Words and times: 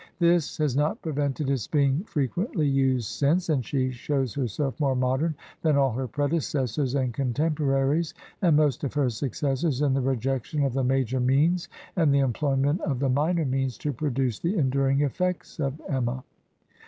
This 0.17 0.57
has 0.57 0.75
not 0.75 0.99
prevented 1.03 1.47
its 1.47 1.67
being 1.67 2.03
fre 2.05 2.21
quently 2.23 2.67
used 2.73 3.07
since, 3.07 3.49
and 3.49 3.63
she 3.63 3.91
shows 3.91 4.33
herself 4.33 4.79
more 4.79 4.95
modem 4.95 5.35
than 5.61 5.77
all 5.77 5.91
her 5.91 6.07
predecessors 6.07 6.95
and 6.95 7.13
contemporaries 7.13 8.15
and 8.41 8.57
most 8.57 8.83
of 8.83 8.95
her 8.95 9.11
successors, 9.11 9.79
in 9.83 9.93
the 9.93 10.01
rejection 10.01 10.63
of 10.63 10.73
the 10.73 10.83
major 10.83 11.19
means 11.19 11.69
and 11.95 12.11
the 12.11 12.17
employment 12.17 12.81
of 12.81 12.97
the 12.97 13.09
minor 13.09 13.45
means 13.45 13.77
to 13.77 13.93
produce 13.93 14.39
the 14.39 14.57
enduring 14.57 15.01
effects 15.01 15.59
of 15.59 15.79
"Emma." 15.87 16.23